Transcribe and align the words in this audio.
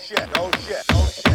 shit, 0.00 0.28
oh 0.36 0.50
shit, 0.66 0.84
oh 0.90 1.10
shit. 1.12 1.29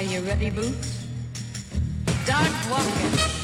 You 0.00 0.20
ready, 0.20 0.50
Boots? 0.50 1.06
Start 2.24 2.50
walking. 2.70 3.35